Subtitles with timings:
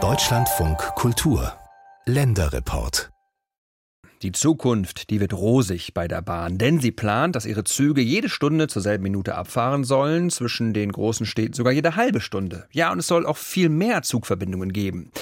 [0.00, 1.52] Deutschlandfunk Kultur
[2.06, 3.10] Länderreport
[4.22, 8.28] die Zukunft, die wird rosig bei der Bahn, denn sie plant, dass ihre Züge jede
[8.28, 12.66] Stunde zur selben Minute abfahren sollen, zwischen den großen Städten sogar jede halbe Stunde.
[12.72, 15.12] Ja, und es soll auch viel mehr Zugverbindungen geben.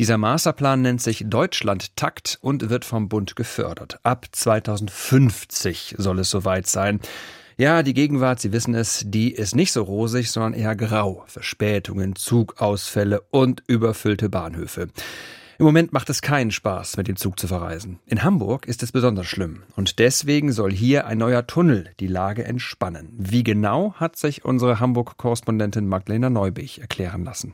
[0.00, 4.00] Dieser Masterplan nennt sich Deutschland Takt und wird vom Bund gefördert.
[4.02, 6.98] Ab 2050 soll es soweit sein.
[7.60, 11.24] Ja, die Gegenwart, Sie wissen es, die ist nicht so rosig, sondern eher grau.
[11.26, 14.88] Verspätungen, Zugausfälle und überfüllte Bahnhöfe.
[15.58, 17.98] Im Moment macht es keinen Spaß, mit dem Zug zu verreisen.
[18.06, 19.64] In Hamburg ist es besonders schlimm.
[19.76, 23.10] Und deswegen soll hier ein neuer Tunnel die Lage entspannen.
[23.18, 27.52] Wie genau, hat sich unsere Hamburg-Korrespondentin Magdalena Neubich erklären lassen.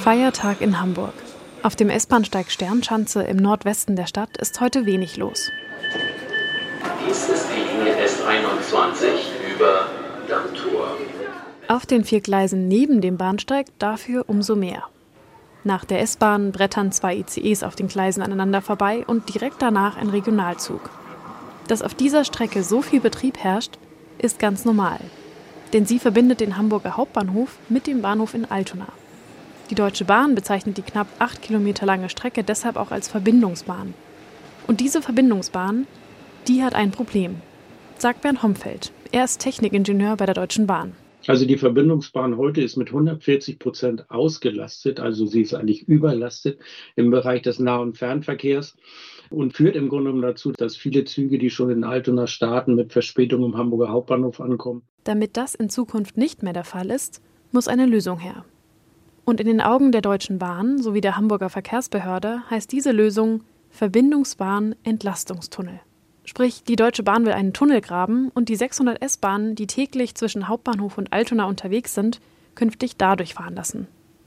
[0.00, 1.14] Feiertag in Hamburg.
[1.62, 5.52] Auf dem S-Bahnsteig Sternschanze im Nordwesten der Stadt ist heute wenig los.
[7.08, 9.86] Dies ist die Linie S21 über
[10.28, 10.94] Dammtor.
[11.66, 14.82] Auf den vier Gleisen neben dem Bahnsteig dafür umso mehr.
[15.64, 20.10] Nach der S-Bahn brettern zwei ICEs auf den Gleisen aneinander vorbei und direkt danach ein
[20.10, 20.90] Regionalzug.
[21.66, 23.78] Dass auf dieser Strecke so viel Betrieb herrscht,
[24.18, 25.00] ist ganz normal.
[25.72, 28.88] Denn sie verbindet den Hamburger Hauptbahnhof mit dem Bahnhof in Altona.
[29.70, 33.94] Die Deutsche Bahn bezeichnet die knapp acht Kilometer lange Strecke deshalb auch als Verbindungsbahn.
[34.66, 35.86] Und diese Verbindungsbahn,
[36.48, 37.36] die hat ein Problem,
[37.98, 38.90] sagt Bernd Homfeld.
[39.12, 40.94] Er ist Technikingenieur bei der Deutschen Bahn.
[41.26, 46.58] Also die Verbindungsbahn heute ist mit 140 Prozent ausgelastet, also sie ist eigentlich überlastet
[46.96, 48.76] im Bereich des Nah- und Fernverkehrs
[49.28, 52.92] und führt im Grunde genommen dazu, dass viele Züge, die schon in Altona starten, mit
[52.92, 54.82] Verspätung im Hamburger Hauptbahnhof ankommen.
[55.04, 57.20] Damit das in Zukunft nicht mehr der Fall ist,
[57.52, 58.46] muss eine Lösung her.
[59.26, 64.76] Und in den Augen der Deutschen Bahn sowie der Hamburger Verkehrsbehörde heißt diese Lösung Verbindungsbahn
[64.82, 65.80] Entlastungstunnel.
[66.28, 70.46] Sprich, die Deutsche Bahn will einen Tunnel graben und die 600 S-Bahnen, die täglich zwischen
[70.46, 72.20] Hauptbahnhof und Altona unterwegs sind,
[72.54, 73.86] künftig dadurch fahren lassen.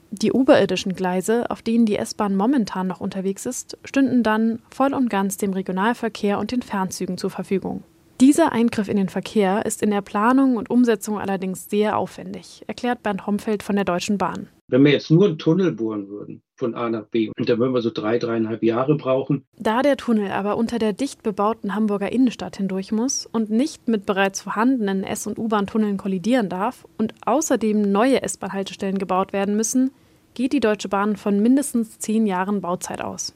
[0.10, 5.12] Die oberirdischen Gleise, auf denen die S-Bahn momentan noch unterwegs ist, stünden dann voll und
[5.12, 7.84] ganz dem Regionalverkehr und den Fernzügen zur Verfügung.
[8.20, 13.04] Dieser Eingriff in den Verkehr ist in der Planung und Umsetzung allerdings sehr aufwendig, erklärt
[13.04, 14.48] Bernd Homfeld von der Deutschen Bahn.
[14.72, 17.74] Wenn wir jetzt nur einen Tunnel bohren würden von A nach B, und da würden
[17.74, 19.44] wir so drei, dreieinhalb Jahre brauchen.
[19.58, 24.06] Da der Tunnel aber unter der dicht bebauten Hamburger Innenstadt hindurch muss und nicht mit
[24.06, 29.92] bereits vorhandenen S- und U-Bahn-Tunneln kollidieren darf und außerdem neue S-Bahn-Haltestellen gebaut werden müssen,
[30.36, 33.36] geht die Deutsche Bahn von mindestens zehn Jahren Bauzeit aus.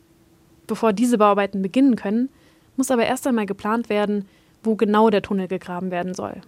[0.68, 2.30] Bevor diese Bauarbeiten beginnen können,
[2.78, 4.26] muss aber erst einmal geplant werden,
[4.64, 6.42] wo genau der Tunnel gegraben werden soll.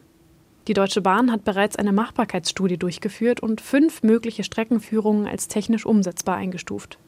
[0.68, 6.36] Die Deutsche Bahn hat bereits eine Machbarkeitsstudie durchgeführt und fünf mögliche Streckenführungen als technisch umsetzbar
[6.36, 7.00] eingestuft.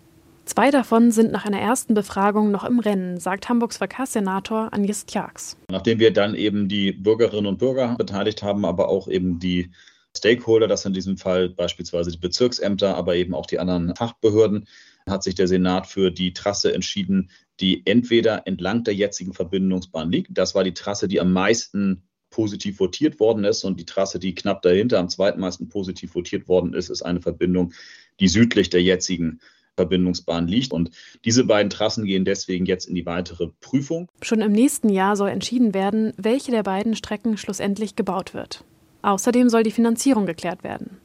[0.45, 5.57] Zwei davon sind nach einer ersten Befragung noch im Rennen, sagt Hamburgs Verkehrssenator Agnes Tjax.
[5.69, 9.69] Nachdem wir dann eben die Bürgerinnen und Bürger beteiligt haben, aber auch eben die
[10.15, 14.67] Stakeholder, das in diesem Fall beispielsweise die Bezirksämter, aber eben auch die anderen Fachbehörden,
[15.07, 20.29] hat sich der Senat für die Trasse entschieden, die entweder entlang der jetzigen Verbindungsbahn liegt.
[20.31, 24.35] Das war die Trasse, die am meisten positiv votiert worden ist und die Trasse, die
[24.35, 27.73] knapp dahinter am zweitmeisten positiv votiert worden ist, ist eine Verbindung,
[28.19, 29.39] die südlich der jetzigen
[29.75, 30.73] Verbindungsbahn liegt.
[30.73, 30.91] Und
[31.25, 34.09] diese beiden Trassen gehen deswegen jetzt in die weitere Prüfung.
[34.21, 38.65] Schon im nächsten Jahr soll entschieden werden, welche der beiden Strecken schlussendlich gebaut wird.
[39.01, 40.97] Außerdem soll die Finanzierung geklärt werden.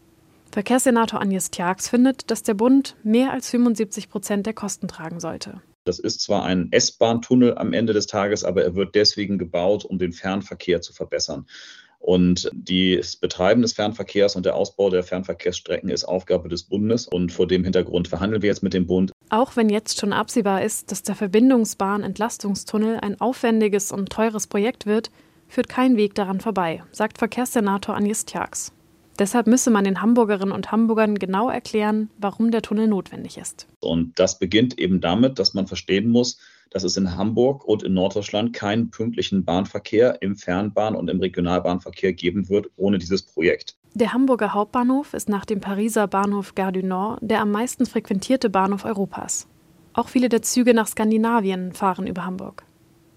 [0.51, 5.61] Verkehrssenator Agnes Tjax findet, dass der Bund mehr als 75 Prozent der Kosten tragen sollte.
[5.85, 9.99] Das ist zwar ein S-Bahn-Tunnel am Ende des Tages, aber er wird deswegen gebaut, um
[9.99, 11.47] den Fernverkehr zu verbessern.
[11.99, 17.07] Und das Betreiben des Fernverkehrs und der Ausbau der Fernverkehrsstrecken ist Aufgabe des Bundes.
[17.07, 19.13] Und vor dem Hintergrund verhandeln wir jetzt mit dem Bund.
[19.31, 25.11] Auch wenn jetzt schon absehbar ist, dass der Verbindungsbahn-Entlastungstunnel ein aufwendiges und teures Projekt wird,
[25.49, 28.73] führt kein Weg daran vorbei, sagt Verkehrssenator Agnes Tjax.
[29.19, 33.69] Deshalb müsse man den Hamburgerinnen und Hamburgern genau erklären, warum der Tunnel notwendig ist.
[33.81, 36.39] Und das beginnt eben damit, dass man verstehen muss,
[36.71, 42.13] dass es in Hamburg und in Norddeutschland keinen pünktlichen Bahnverkehr im Fernbahn- und im Regionalbahnverkehr
[42.13, 43.77] geben wird ohne dieses Projekt.
[43.95, 48.51] Der Hamburger Hauptbahnhof ist nach dem Pariser Bahnhof Gare du Nord der am meisten frequentierte
[48.51, 49.47] Bahnhof Europas.
[49.93, 52.65] Auch viele der Züge nach Skandinavien fahren über Hamburg.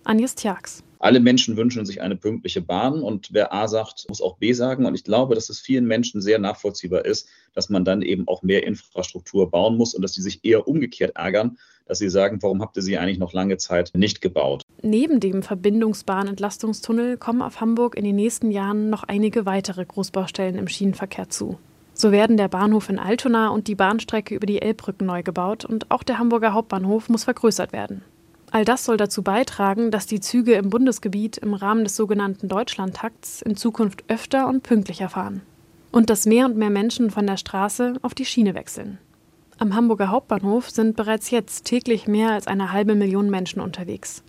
[0.04, 0.84] Agnes Tjax.
[1.00, 4.86] Alle Menschen wünschen sich eine pünktliche Bahn und wer A sagt, muss auch B sagen.
[4.86, 8.42] Und ich glaube, dass es vielen Menschen sehr nachvollziehbar ist, dass man dann eben auch
[8.42, 12.62] mehr Infrastruktur bauen muss und dass sie sich eher umgekehrt ärgern, dass sie sagen, warum
[12.62, 14.64] habt ihr sie eigentlich noch lange Zeit nicht gebaut?
[14.82, 20.68] Neben dem Verbindungsbahn-Entlastungstunnel kommen auf Hamburg in den nächsten Jahren noch einige weitere Großbaustellen im
[20.68, 21.58] Schienenverkehr zu.
[21.94, 25.90] So werden der Bahnhof in Altona und die Bahnstrecke über die Elbbrücken neu gebaut und
[25.90, 28.04] auch der Hamburger Hauptbahnhof muss vergrößert werden.
[28.52, 33.42] All das soll dazu beitragen, dass die Züge im Bundesgebiet im Rahmen des sogenannten Deutschlandtakts
[33.42, 35.42] in Zukunft öfter und pünktlicher fahren.
[35.92, 39.00] Und dass mehr und mehr Menschen von der Straße auf die Schiene wechseln.
[39.58, 44.24] Am Hamburger Hauptbahnhof sind bereits jetzt täglich mehr als eine halbe Million Menschen unterwegs.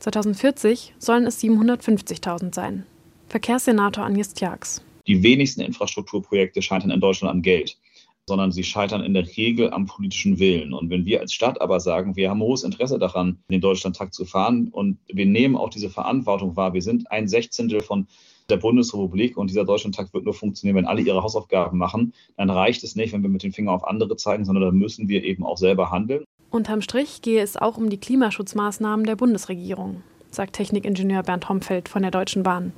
[0.00, 2.84] 2040 sollen es 750.000 sein.
[3.28, 4.82] Verkehrssenator Agnes Tjax.
[5.06, 7.78] Die wenigsten Infrastrukturprojekte scheitern in Deutschland am Geld,
[8.26, 10.72] sondern sie scheitern in der Regel am politischen Willen.
[10.72, 14.24] Und wenn wir als Stadt aber sagen, wir haben hohes Interesse daran, den Deutschlandtakt zu
[14.24, 18.06] fahren und wir nehmen auch diese Verantwortung wahr, wir sind ein Sechzehntel von
[18.48, 22.84] der Bundesrepublik und dieser Deutschlandtakt wird nur funktionieren, wenn alle ihre Hausaufgaben machen, dann reicht
[22.84, 25.44] es nicht, wenn wir mit dem Finger auf andere zeigen, sondern dann müssen wir eben
[25.44, 26.24] auch selber handeln.
[26.50, 32.02] Unterm Strich gehe es auch um die Klimaschutzmaßnahmen der Bundesregierung, sagt Technikingenieur Bernd Homfeld von
[32.02, 32.72] der Deutschen Bahn.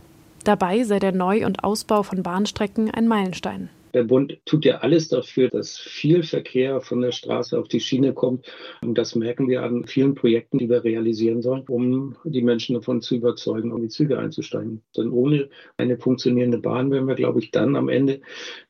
[0.44, 3.68] Dabei sei der Neu- und Ausbau von Bahnstrecken ein Meilenstein.
[3.96, 8.12] Der Bund tut ja alles dafür, dass viel Verkehr von der Straße auf die Schiene
[8.12, 8.44] kommt.
[8.82, 13.00] Und das merken wir an vielen Projekten, die wir realisieren sollen, um die Menschen davon
[13.00, 14.82] zu überzeugen, um die Züge einzusteigen.
[14.98, 15.48] Denn ohne
[15.78, 18.20] eine funktionierende Bahn werden wir, glaube ich, dann am Ende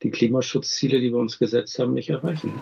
[0.05, 2.53] die Klimaschutzziele, die wir uns gesetzt haben, nicht erreichen.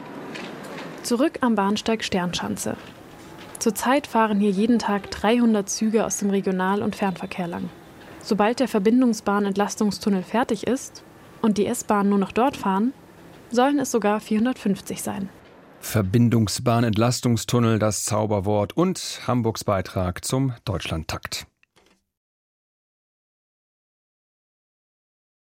[1.02, 2.78] Zurück am Bahnsteig Sternschanze.
[3.58, 7.68] Zurzeit fahren hier jeden Tag 300 Züge aus dem Regional- und Fernverkehr lang.
[8.22, 11.04] Sobald der Verbindungsbahn-Entlastungstunnel fertig ist
[11.44, 12.94] und die S-Bahnen nur noch dort fahren,
[13.50, 15.28] sollen es sogar 450 sein.
[15.80, 21.46] Verbindungsbahn-Entlastungstunnel, das Zauberwort und Hamburgs Beitrag zum Deutschlandtakt.